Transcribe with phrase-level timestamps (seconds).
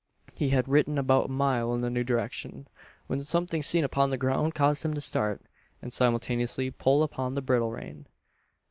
[0.33, 2.67] He had ridden about a mile in the new direction,
[3.05, 5.43] when something seen upon the ground caused him to start,
[5.79, 8.07] and simultaneously pull upon the bridle rein.